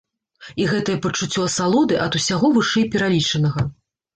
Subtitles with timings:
[0.63, 3.71] І гэтае пачуццё асалоды ад усяго вышэйпералічанага.